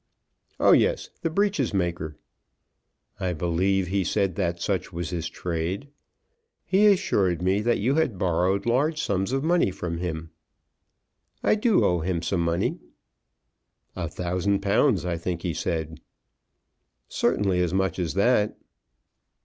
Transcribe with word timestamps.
"Oh, 0.59 0.71
yes; 0.71 1.11
the 1.21 1.29
breeches 1.29 1.75
maker." 1.75 2.17
"I 3.19 3.33
believe 3.33 3.85
he 3.89 4.03
said 4.03 4.33
that 4.33 4.59
such 4.59 4.91
was 4.91 5.11
his 5.11 5.29
trade. 5.29 5.89
He 6.65 6.87
assured 6.87 7.43
me 7.43 7.61
that 7.61 7.77
you 7.77 7.93
had 7.93 8.17
borrowed 8.17 8.65
large 8.65 8.99
sums 8.99 9.31
of 9.31 9.43
money 9.43 9.69
from 9.69 9.99
him." 9.99 10.31
"I 11.43 11.53
do 11.53 11.85
owe 11.85 11.99
him 11.99 12.23
some 12.23 12.41
money." 12.41 12.79
"A 13.95 14.09
thousand 14.09 14.61
pounds, 14.61 15.05
I 15.05 15.17
think 15.17 15.43
he 15.43 15.53
said." 15.53 15.99
"Certainly 17.07 17.59
as 17.61 17.71
much 17.71 17.99
as 17.99 18.15
that." 18.15 18.57